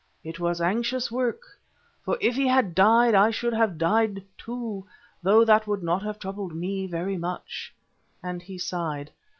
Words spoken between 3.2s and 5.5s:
should have died too, though